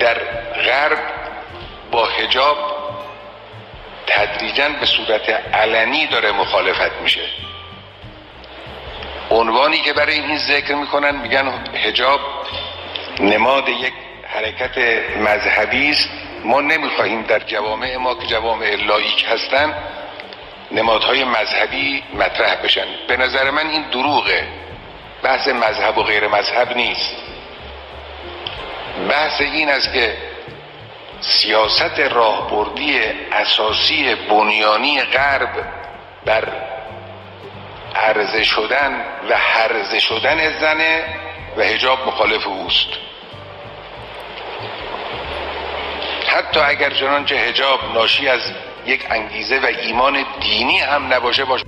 [0.00, 0.18] در
[0.66, 0.98] غرب
[1.90, 2.56] با هجاب
[4.06, 7.24] تدریجا به صورت علنی داره مخالفت میشه.
[9.30, 12.20] عنوانی که برای این ذکر می‌کنن میگن هجاب
[13.20, 13.92] نماد یک
[14.24, 14.78] حرکت
[15.16, 16.10] مذهبی است.
[16.44, 19.74] ما نمی‌خواهیم در جوامع ما که جوامع لایک هستن
[20.70, 22.86] نمادهای مذهبی مطرح بشن.
[23.08, 24.48] به نظر من این دروغه.
[25.22, 27.16] بحث مذهب و غیر مذهب نیست.
[29.08, 30.16] بحث این است که
[31.20, 33.00] سیاست راهبردی
[33.32, 35.64] اساسی بنیانی غرب
[36.24, 36.48] بر
[37.94, 41.04] عرضه شدن و حرزه شدن زنه
[41.56, 42.88] و هجاب مخالف اوست.
[46.26, 48.52] حتی اگر چنانچه هجاب ناشی از
[48.86, 51.64] یک انگیزه و ایمان دینی هم نباشه باشه.